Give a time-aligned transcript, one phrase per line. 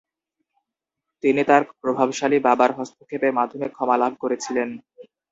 [1.23, 4.69] তিনি তার প্রভাবশালী বাবার হস্তক্ষেপের মাধ্যমে ক্ষমা লাভ করেছিলেন।